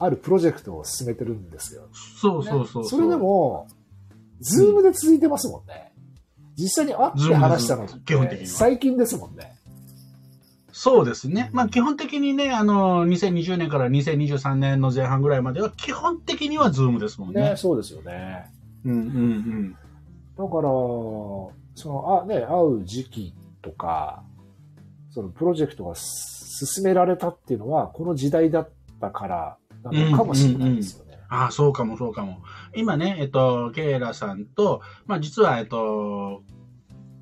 [0.00, 1.88] あるプロジェクトを進めてるんですよ。
[1.92, 3.66] そうそうそうねそれで、も、
[4.40, 5.92] ズームで続いてますもんね。
[6.56, 9.57] 実際に会って話したのって、基本的には最近ですもんね。
[10.80, 11.50] そうですね。
[11.52, 17.50] まあ基本的にね、あの、2020年から2023年の前半ぐらいまでは、基本的にはズームですもんね。
[17.50, 18.46] ね、そうですよね。
[18.84, 21.52] うんうんだから、そ
[21.84, 24.22] の、あ、ね、会う時期とか、
[25.10, 31.18] そのプロジェクトが進められたっていうのは、この時代だったからなのかもしれないですよね。
[31.28, 32.38] ああ、そうかもそうかも。
[32.76, 36.44] 今ね、えっと、ケイラさんと、まあ実は、えっと、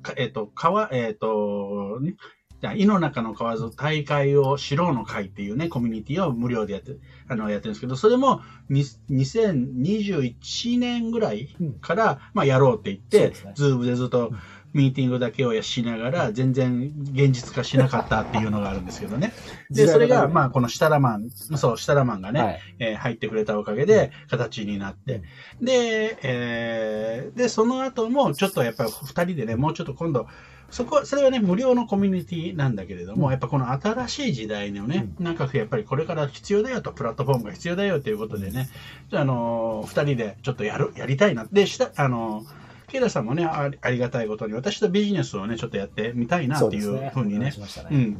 [0.03, 2.13] かえっと、川、えっと、ね、
[2.61, 6.95] じゃあ、井の中の河津大会を知ろうの会っていうね、コミュニティを無料でやって、
[7.27, 13.53] あの、やってるんですけど、それも、に2021年ぐらいから、まあ、やろうって言って、ね。
[13.53, 14.31] ズームでずっと
[14.73, 19.33] ミーティングだけをやしながら、全然現実化しなかったっていうのがあるんですけどね。
[19.69, 22.59] で、それが、まあ、このシタラマン、そう、シタラマンがね、はい。
[22.79, 25.21] えー入ってくれたおかげで形になって、
[25.61, 30.27] で、えーで、その後もちょっとやっぱり二人でね、もうちょっと今度、
[30.69, 38.69] そこ、それはね、無料のコミュニティなんだけれども、うんやっぱこの新しい時代のね、なんかやっぱりこれから必要だよと、プラットフォームが必要だよということでね、
[39.09, 41.47] じゃあ、あのー二人でちょっとやる、やりたいな。
[41.51, 47.89] で、した、あのーケイラさんもねあり、ありがたいことに、私とビジネスをね、ちょっとやってみたいなっていうふうにねお願い、しましたね。
[47.91, 48.17] うん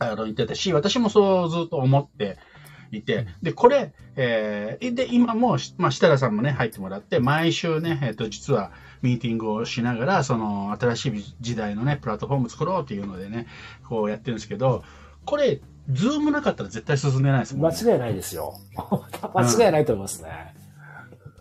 [0.00, 2.38] あの言ってたし、私もそうずっと思って
[2.90, 8.72] いて、で、これ、えーで、今も、まあ、設楽さんもね、入ってもらって、毎週ね、えっ、と、実は、
[9.02, 13.46] ミーティングをしながら、その、新しい時代のね、プラットフォーム作ろうっていうのでね、
[13.88, 14.82] こうやってるんですけど、
[15.24, 17.76] これ、ズームなかったら絶対進んでないですもんね。
[17.82, 18.54] 間違いないですよ。
[19.34, 20.54] 間違いないと思いますね。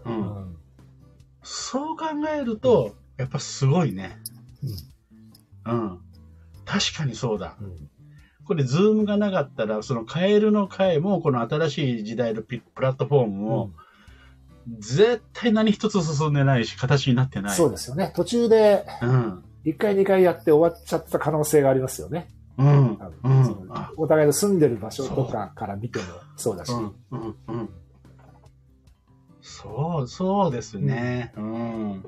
[0.06, 0.10] う。
[0.10, 0.58] うんん
[1.44, 4.18] そう考えると、やっぱすごいね。
[5.66, 6.00] うん。
[6.66, 7.56] 確かにそうだ。
[7.60, 7.90] うん
[8.48, 13.72] これ、ズームがなかったら、そのカエルの会も、この新しい時代のピプラットフォームも、
[14.80, 17.56] 絶対何一つ進んでないし、形になってない。
[17.56, 18.12] そうですよね。
[18.16, 19.44] 途中でうん。
[19.66, 22.30] 1回2回やって終わっちゃった可能性がありますよね。
[22.58, 22.98] うん。
[22.98, 26.06] 多うんお互いの住んでる場所とかから見ても
[26.36, 26.72] そうだし。
[26.72, 26.96] うん。
[27.12, 27.36] うん。
[27.48, 27.70] うん。
[29.42, 31.34] そう、そうですね。
[31.38, 32.06] うん。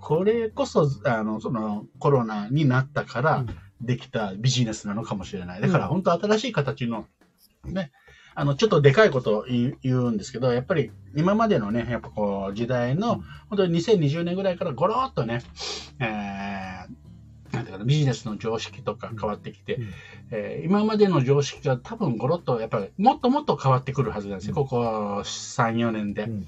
[0.00, 3.44] これこそ、あの、その、コロナになったから
[3.80, 5.60] できたビジネスなのかもしれない。
[5.60, 7.06] だから、本当新しい形の、
[7.64, 7.90] ね、
[8.34, 15.42] あの、ちょっとでかいことを言うんですけど、やっぱり今までのね、やっぱこう、時代の、本当に2020年ぐらいからゴロっとね、
[15.98, 19.92] えー、なんていうかな、ビジネスの常識とか変わってきて、うん。
[20.30, 26.24] えー今までの常識が多分ゴロっと、やっぱりもっともっと変わってくるはずなんですよ、ここ3、4年で。
[26.24, 26.46] うん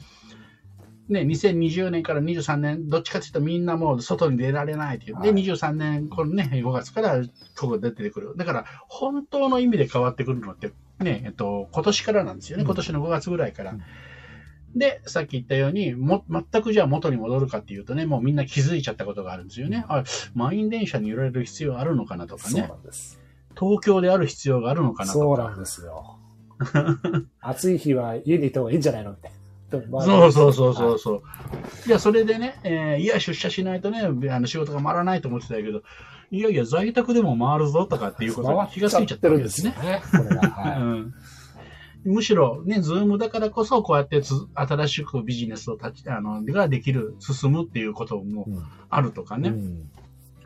[1.12, 5.14] ね、2020年から23年、どっちかというとみんなもう外に出られないという。
[5.14, 7.22] で、はい23年、このね、5月から
[7.58, 8.34] ここ出てくる。
[8.36, 12.62] だから、本当の意味で変わってくるのって、ね、えっと、今年からなんですよね。
[12.62, 13.72] うん今年の5月ぐらいから。
[13.72, 13.82] うん
[14.74, 19.84] で、さっき言ったように、も、全くじゃあ元に戻るかっていうとね、もうみんな気づいちゃったことがあるんですよね。
[19.88, 22.68] あ、満員電車に揺られる必要あるのかなとかそうね。
[22.68, 23.20] なんです。
[23.58, 25.24] 東京である必要があるのかなとか。
[25.24, 26.18] そうなんですよ。
[27.40, 29.39] 暑い日は家にいた方がいいんじゃないのみたいな。
[29.70, 31.22] そうそうそうそうはいそう。
[31.86, 35.82] いや、それでね、えーいや、出社しないとね、あの仕事が回らないと思ってたけど、
[36.30, 40.02] いやいや、在宅でも回るぞとかっていうことに気がついちゃってるんですよね。
[42.04, 49.50] むしろ、ね、ズームだからこそ、こうやってつ新しくビジネスを立ち、あの、ができる、進むっていうこともうんあるとかね。
[49.50, 49.90] うん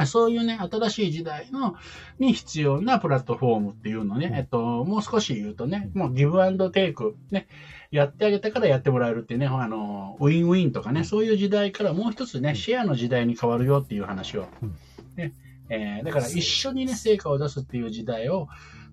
[0.06, 1.76] そういうね、新しい時代の、
[2.18, 7.46] に必要なプラットフォームっていうのね、うんえっと、もう少し言うとね、もうギブアンドテイク、ね、
[7.94, 14.48] やってあげたからやってもらえるっていうね、あの、ウィンウィンとかね、そういう時代からもう一つね、シェアの時代に変わるよっていう話を。
[14.62, 14.76] うん、
[15.14, 15.32] ね、
[15.68, 18.48] えーだから一緒にね、成果を出すっていう時代を、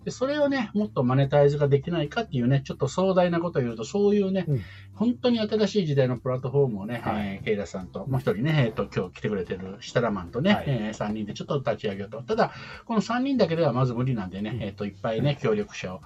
[0.05, 4.61] でそれをね、もっとマネタイズができないかっていうね、ちょっと壮大なことを言うと、そういうね、うん。
[4.93, 7.27] 本当に新しい時代のプラットフォームをね、はい。
[7.27, 10.65] えーケイラさんと、もう一人ね、えっと、今日来てくれてるシタラマンとね、はい。
[10.67, 12.21] え3人でちょっと立ち上げようと。
[12.21, 12.51] ただ、
[12.85, 14.63] この3人だけではまず無理なんでね、うん。
[14.63, 16.01] えっと、いっぱいね、協力者を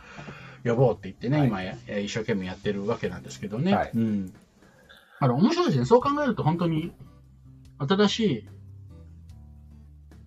[0.65, 1.62] 呼ぼうって言ってね、はい今
[2.01, 3.73] 一生懸命やってるわけなんですけどね。
[3.73, 4.34] はいうん。
[5.19, 5.86] あの、面白いですね。
[5.86, 6.91] そう考えると本当に、
[7.78, 8.47] 新し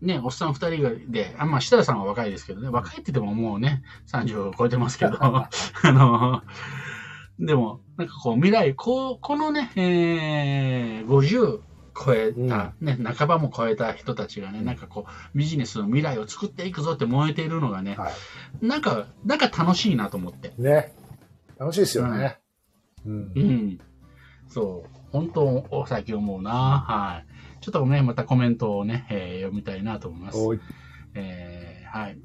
[0.02, 5.50] い、ね、おっさん二人がで、あ、まあ、設楽さんは若いですけどね、若いって言ってももうね、30を超えてますけど、 あ
[5.84, 6.42] の、
[7.40, 11.60] でも、なんかこう、未来、こう、このね、えー、50
[11.98, 18.66] 超えた、ね、半ばも超えた人たちがね、なんかこう、ビジネスの未来を作っていくぞって燃えているのがね、はい。
[18.66, 20.52] なんか、なんか楽しいなと思って。
[20.58, 20.94] ね。
[21.58, 22.38] 楽しいですよね。
[23.04, 23.40] うんう。
[23.40, 23.78] ん。
[24.48, 24.98] そう。
[25.10, 26.50] 本当、お最近思うな。
[26.52, 27.62] はい。
[27.62, 30.38] ちょっとね、またコメントをね、えー読みたいなと思います。
[31.14, 32.18] えーはい。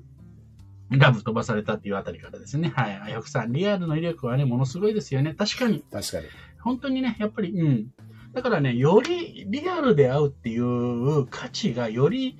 [0.91, 2.71] ラブ飛ばされたっていうあたりからですね。
[2.75, 3.01] はい。
[3.03, 5.33] あやふさん、リアルの威力はね、ものすごいですよね。
[5.33, 5.83] 確かに。
[5.91, 6.25] 確かに。
[6.62, 7.88] 本当にね、やっぱり、うん。
[8.34, 12.38] だからね、よりリアルで会うっていう価値がより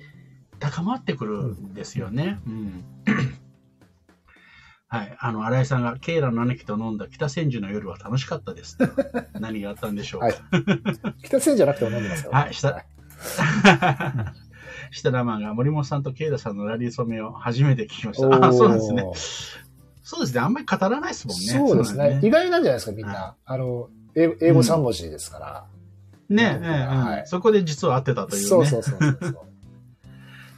[0.58, 2.40] 高まってくるんですよね。
[2.46, 2.84] うん。
[4.88, 5.16] はい。
[5.18, 8.78] あの、新井さんが、ケイラの兄貴と飲んだ北千住の夜は楽しかったです。
[9.40, 10.26] 何があったんでしょうか。
[10.26, 10.36] はい
[11.24, 12.30] 北千じゃなくても飲んでますよ。
[12.30, 12.84] はい下
[14.92, 18.46] 設楽マンが森本さんとケイラさんのラリー染めを初めて聞きました。
[18.46, 19.04] あ、そうですね。
[20.02, 20.40] そうですね。
[20.40, 21.68] あんまり語らないですもんね。
[21.68, 22.20] そうですね。
[22.22, 22.30] 意ね。
[22.30, 23.36] 外なんじゃないですか、みんな。
[23.44, 25.66] あの、英英語3文字ですから。
[26.28, 28.48] ね、うんえはいそこで実は合ってたというね。
[28.48, 29.38] そうそうそうそうそう。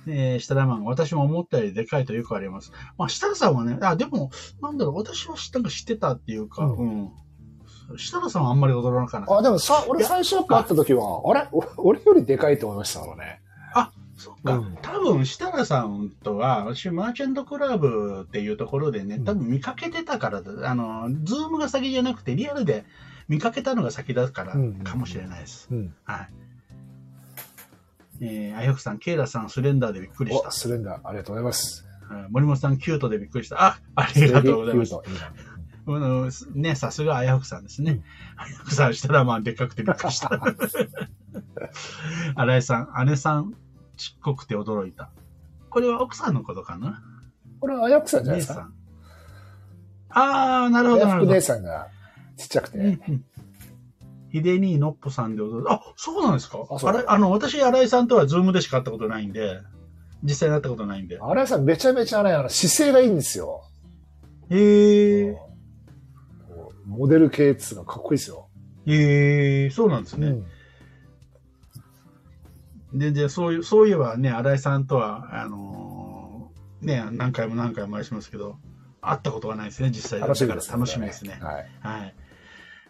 [0.09, 2.73] えー、設楽マン、私も思ったよりでかいとよくあります。
[2.97, 4.31] まあ、設楽さんはね、あ、でも、
[4.63, 7.11] なんだろう、私はなんか知ってたっていうか、ううん。
[7.99, 11.49] 設楽さんはあんまり驚かなかっあ、でもさ、俺最初会った時は、あれ？
[11.53, 13.41] お俺よりでかいと思いましたもんね。
[13.75, 13.93] た。
[14.17, 22.85] そっか、うん多分、設楽さんとは、私、マーチャントクラブっていうところでね、多分見かけてたからだ、あの、ズームが先じゃなくて、リアルで
[23.29, 25.69] 見かけたのが先だからうんかもしれないです。
[25.71, 25.95] うん。
[26.05, 26.29] はい。
[28.21, 30.51] えー、あやふさん、ケイラさん、スレンダーでびっくりしたお、。
[30.51, 31.87] スレンダー、ありがとうございます。
[32.11, 33.63] うん森本さん、キュートでびっくりした。
[33.63, 34.95] あ、ありがとうございます。
[34.95, 35.01] あ
[35.91, 38.01] のね、さすがあやふくさんですね。
[38.37, 40.31] あやふくさんしたらまあでっかくてびっくりした。
[42.37, 43.55] 新井さん、姉さん、
[43.97, 45.11] ちっこくて驚いた。
[45.69, 47.03] これは奥さんのことかな？
[47.61, 48.55] これはあやふくさんじゃないですか？
[48.55, 48.75] 姉さん。
[50.65, 51.55] あー、なるほど、なるほどあやふく姉。
[51.55, 51.89] さんが
[52.37, 52.79] ちっちゃくて。
[52.79, 53.25] うんうん
[54.29, 55.75] ひでにのっぽさんで驚いた。
[55.75, 56.59] あ、そうなんですか？
[56.69, 59.61] あれ、あの、私、新井さんとはズームでしか会ったことないんで、
[60.25, 61.19] 実際に会ったことないんで。
[61.21, 63.63] 荒井さんめちゃめちゃね、あの姿勢がいいんですよ。
[64.51, 65.37] へえ
[66.87, 68.49] モデル系っつうのがかっこいいですよ。
[68.87, 70.27] へえそうなんですね。
[70.27, 70.47] うん
[72.95, 78.59] 全然そういう、そういえばね、新井さんとは、あのーね、何回も何回もお会いしますけど、
[79.01, 81.39] 会ったことがないですね、実際だから楽しみですね。
[81.41, 81.67] はい。
[81.81, 82.15] はい。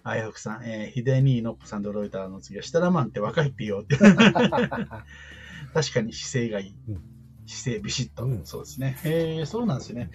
[0.08, 3.96] あやふくさん、えー、ひでにのっぽさんで驚いたの次は、設楽マンって若いって言おうって。
[3.98, 6.74] 確かに姿勢がいい。
[6.88, 7.02] うん
[7.48, 8.98] 姿勢ビシッと、うんそうですね。
[9.04, 10.10] えー、そうなんですね。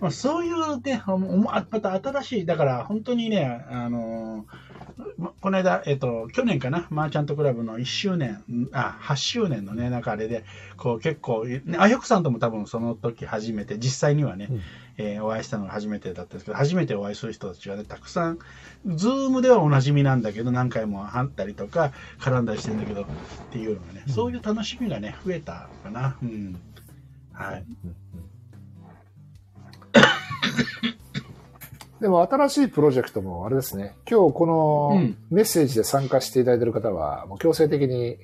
[0.00, 4.74] まあ、そういうね、おもまた新しい、だから本当にね、あのー
[5.16, 10.44] まこの間、えっ、と、去年かな、マーチャントクラブの1周年、んあ、8周年のね、なんかあれで、
[10.76, 14.60] こう結構、ね、あやこさんとも多分その時初めて、実際にはね、うん
[14.96, 18.38] えーお会いしたのが初めてだったんですけど、初めてお会いする人たちがね、たくさん、
[18.86, 23.06] ズームではおなじみなんだけど、何回も会ったりとか、絡んだりしてるんだけど、っ
[23.50, 26.16] ていうのがね、うんそういう楽しみがね、増えたかな。
[26.22, 26.56] うん。
[27.32, 27.64] はい。
[32.00, 38.18] でも新しいプロジェクトもあれですね、今日このうんメッセージで参加していただいている方は、もう強制的に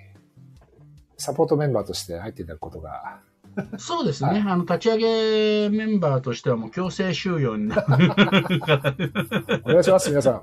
[1.17, 3.21] サポートメンバーとして入っていただくことが、
[3.79, 7.85] そうですね、はいあの、立ち上げメンバーとしてはもう強制収容になる。
[9.65, 10.43] お願いします、皆さん。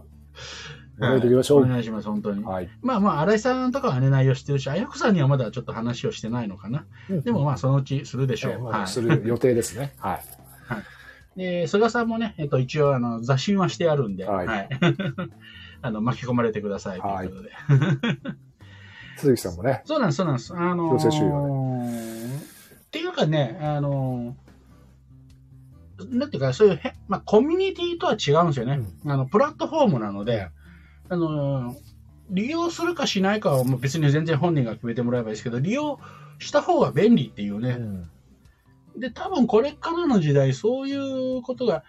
[1.00, 2.44] 覚えてお願いします、本当に。
[2.44, 2.70] はい。
[2.82, 6.86] まあまあ、新井さんとかはね、内容してるし、あやこさんにはまだちょっと話をしてないのかな。
[7.10, 8.52] でもまあ、そのうちするでしょう。
[8.54, 8.88] えーまあはい。
[8.88, 9.94] する予定ですね。
[10.00, 10.20] はい。
[11.38, 14.70] で、菅さんもね、えっと、一応、あの、雑信はしてあるんで、はいはい。
[15.84, 17.52] あの、巻き込まれてくださいということで。
[19.18, 20.54] 鈴木さんもね、そうなんです、そうなんです。
[20.56, 22.17] あのー強制収容
[22.98, 28.82] っていうかね、あのーなんていうか、そういうへ、まあ、コミュニティとは違うんですよね。
[29.06, 30.50] あの、プラットフォームなので、
[31.10, 31.76] あのー
[32.30, 35.98] 利用するかしないかはもう別に全然本人が決めてもらえばいいですけど、利用
[36.40, 37.78] した方が便利っていうね。
[37.80, 38.10] うん
[38.98, 41.84] で、多分これからの時代、そういうことが、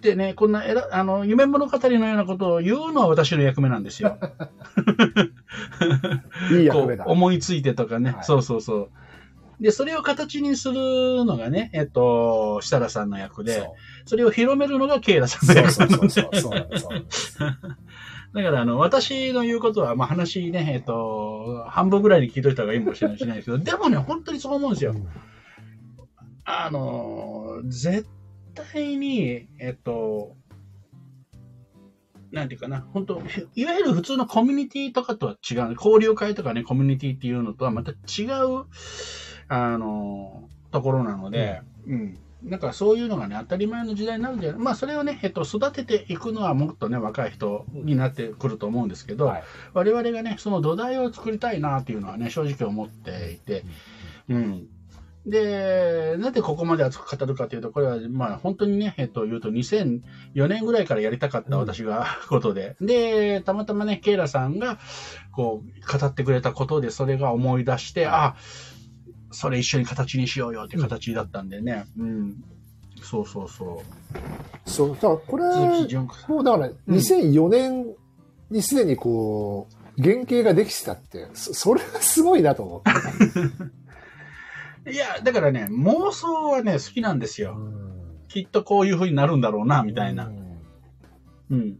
[0.00, 4.16] でね、こんなえらあの夢物語のようなことを言うのは私の役目なんですよ。
[6.52, 7.06] いい役目だ。
[7.06, 8.90] 思いついてとかね、はいそうそうそう。
[9.60, 13.68] で、それを形にするのがね、えっと、設楽さんの役で、
[14.06, 16.30] それを広めるのがケイラさんの役そうそうそう。
[16.40, 16.68] そう。
[16.78, 16.88] そ
[17.46, 17.58] う
[18.34, 24.94] だから、あの、私の言うことは、まあ話ね、えっと、半分ぐらいに聞いといた方がいいかもしれないしないですけど、 でもね、本当にそう思うんですよ。
[26.44, 28.06] あの、絶
[28.54, 30.36] 対に、えっと、
[32.30, 33.22] なんていうかな、本当
[33.54, 38.66] いわゆる普通のコミュニティとかとは違う、交流会とかね、コミュニティっていうのとはまた違う、
[39.48, 42.18] あの、ところなので、うん。
[42.42, 44.60] なんかそういうのがね、当たり前の時代になるんじゃない？
[44.60, 53.64] まあそれをね、えっと、育てていくのはもっとね、若い人になってくると思うんですけど、はい我々がね、その土台を作りたいなっていうのはね、正直思っていて、
[54.28, 54.68] うん。
[55.26, 62.76] で、なんでここまで熱く語るかというと、これは、まあ、本当にね、えっと、言うと、2004年ぐらいからやりたかった私が、 ことで。
[62.80, 64.78] で、たまたまね、ケイラさんが、
[65.32, 68.36] こう、語ってくれたことで、それが思い出して、あ、
[69.30, 71.86] それ一緒に形にしようよって形だったんでね。
[71.98, 72.44] うん。
[73.02, 73.82] そうそうそ
[74.66, 74.70] う。
[74.70, 75.44] そう、だからこれ。
[76.28, 77.86] もうだから2004年
[78.50, 82.82] にすでにこう、原型ができてたって、そそれはすごいなと思っ
[84.84, 84.90] て。
[84.92, 87.56] いや、だからね、妄想はね、好きなんですよ。
[87.58, 87.88] うん
[88.28, 90.30] きっとこういう風になるんだろうな、みたいなう。
[90.30, 90.58] ん
[91.50, 91.78] うん。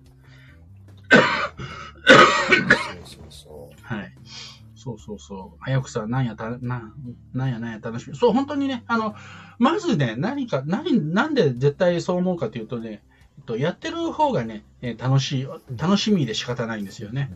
[4.79, 5.59] そうそうそう。
[5.61, 6.95] 早くさ、なんやた、な、
[7.35, 8.17] なんやなんや楽しみ。
[8.17, 9.17] そう、本当にね、あの、
[9.59, 13.03] まずね、何か、何、なんで絶対そう思うかというとね、
[13.39, 17.29] えっと、やってる方がね、えー楽しい、楽しみで仕方ないんですよね。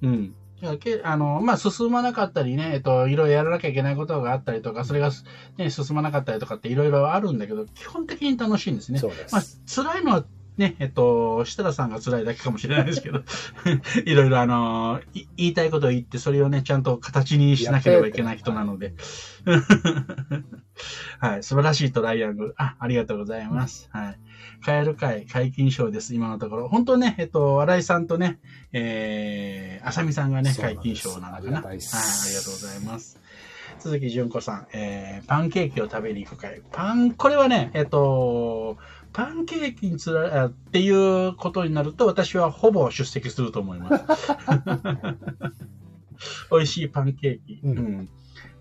[0.00, 0.34] うん。
[0.78, 5.10] けあの、まあ、進まなかったりね、えっと、いろいろやらなきゃいけないことがあったりとか、それが、
[5.58, 8.94] ね、進まなかったりとかっていろいろあるんだけど、基本的に楽しいんですう。
[8.94, 9.00] ね。
[9.00, 9.34] そうです。
[9.34, 10.24] まあ、辛いのは
[10.60, 13.22] ね、えっと、設楽さんが辛いだけかもしれないですけど、
[14.04, 18.92] いろいろあのい言いたいことを言って、それをね、ちゃんと形にしなければいけない人なので。
[21.18, 22.54] はい、素晴らしいトライアングル。
[22.58, 23.88] あ、ありがとうございます。
[23.90, 24.18] はい。
[24.64, 26.68] カエル会解禁賞です、今のところ。
[26.68, 28.38] 本当ね、えっと、新井さんとね、
[28.72, 31.62] えー、あさみさんがね、解禁賞なのかな。
[31.62, 33.18] はい、ありがとうございます。
[33.80, 36.60] 鈴木純子さん、えー、パンケーキを食べに行く会。
[36.70, 38.76] パン、これはね、えっと、
[39.12, 44.04] パンケーキにつら、あっていうことになると、私はほぼ出席すると思います。
[46.50, 47.60] 美味しいパンケーキ。
[47.62, 48.08] うんうん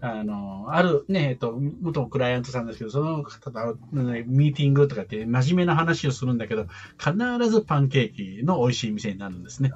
[0.02, 9.74] あの、あるね、えっと、元クライアントさんですけど、その方と、ねミーティングとかって真面目な話をするんだけど、必ずパンケーキの美味しい店になるんですね。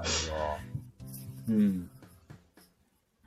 [1.49, 1.89] うん。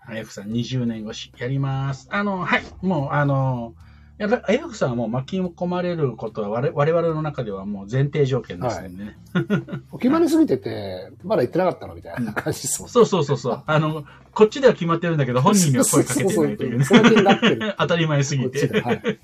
[0.00, 2.08] あやくさん、20年越し、やります。
[2.10, 3.74] あの、はい、もう、あの、
[4.18, 9.16] やっぱり、あやくさんはもう巻き込まれることは我々我々の中ではもう前提条件ですね。
[9.34, 12.88] ほど決まりすぎてて、まだ言ってなかったのみたいな感じですもん。
[12.88, 13.62] そうそうそうそう。
[13.66, 17.74] あの、こっちでは決まってるんだけど、本人には声かけてないというね。
[17.78, 18.80] 当たり前すぎて。
[18.80, 19.02] はい。
[19.02, 19.16] はい。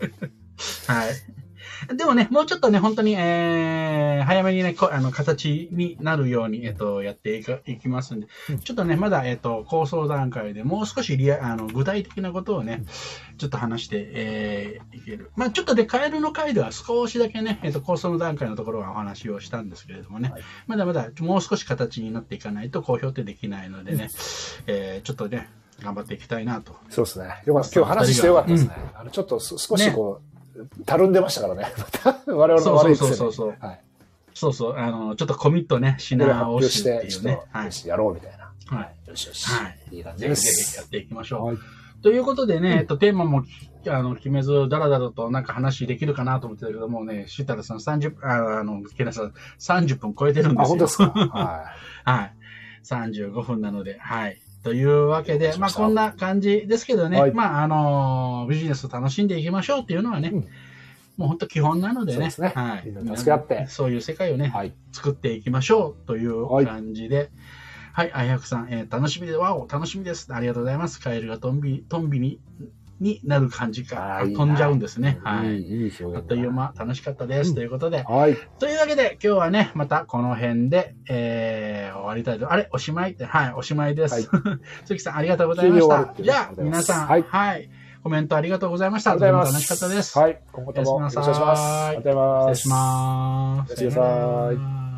[1.89, 12.85] でもね、もうちょっとね、本当に、えー、早めにね、こあの、形になるように、えっ、と、やっていかいきますんで、うんちょっとね、まだ、えっ、と、構想段階でもう少しリア、あの、具体的なことをね、
[13.39, 15.31] ちょっと話して、えー、いける。
[15.37, 24.09] まあちょっとで、カエルの回では少しだけね、えっ、と、構想の段階のところはお話をしたんですけれどもね、はいまだまだもう少し形になっていかないと公表ってできないのでね、
[24.67, 25.49] えー、ちょっとね、
[25.83, 26.77] 頑張っていきたいなと。
[26.89, 27.43] そうですね。
[27.45, 27.81] よかった。
[27.81, 28.71] 今日話してよかったですね。
[28.95, 30.32] あの、ちょっとす少しこう、
[30.87, 31.67] たるんでましたからね。
[32.27, 33.15] 我々の悪い癖で。
[33.15, 33.81] そうそうそうそうはい。
[34.35, 37.29] そうそう、あの、ちょっとコミットね、し直表して、しって。
[37.29, 37.71] ねはいよ。
[37.71, 38.53] しやろうみたいな。
[38.77, 39.09] はい。
[39.11, 39.47] よしよし。
[39.51, 39.97] はい。
[39.97, 40.47] いい感じぜです。
[40.47, 41.47] ひぜひやっていきましょう。
[41.47, 41.57] はい。
[42.03, 43.45] ということでね、えっと、テーマも
[43.89, 50.69] あの決めず、だらだらとなんか話できるかなと思ってたけどもね、シュタルさん30、ああの、ケナさん30分超えてるんですあ、よ。
[50.69, 51.05] 本当ですか？
[51.11, 51.65] は
[52.05, 52.35] はい。
[52.85, 54.41] 35分なので、はい。
[54.63, 60.49] というわけで、まあこんな感じですけどね、はいまああのビジネスを楽しんでいきましょうっていうのはね、うん
[61.17, 62.83] もう本当基本なのでね、ですねはい。
[62.87, 64.49] みんな助け合ってそういう世界をね、い。
[64.49, 64.73] はい。
[64.93, 67.31] 作っていきましょうというはい感じで、
[67.93, 70.33] はい、あやくさん、えー楽しみで、わお、楽しみです。
[70.33, 71.01] ありがとうございます。
[71.01, 72.41] カエルがトンビ、トンビに、
[73.03, 74.21] になる感じか。
[74.25, 75.19] 飛んじゃうんですね。
[75.23, 75.61] はい。
[75.61, 75.93] いい。
[76.15, 77.51] あっという間、楽しかったです。
[77.51, 78.37] うんということで、はい。
[78.59, 82.51] というわけで、今日はね、またこの辺で、えー、終わりたいと。
[82.53, 82.69] あれ？
[82.73, 83.13] おしまい？
[83.13, 84.15] って、はい、おしまいです。
[84.15, 84.23] はい
[84.87, 86.15] 鈴木さん、ありがとうございました。
[86.23, 87.69] じゃあ、皆さん、はいはい、
[88.03, 89.15] コメントありがとうございました。
[89.15, 90.19] とても楽しかったです。
[90.19, 90.41] はい。
[90.53, 91.61] 今後ともよろしくお願いします。
[91.63, 93.73] ありがとうございます。
[93.73, 94.51] 失礼しま
[94.89, 94.92] す。